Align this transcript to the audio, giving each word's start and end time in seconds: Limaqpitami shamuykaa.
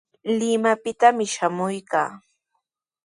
Limaqpitami 0.39 1.25
shamuykaa. 1.33 2.09